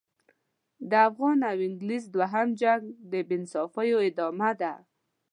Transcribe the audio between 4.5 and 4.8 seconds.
ده.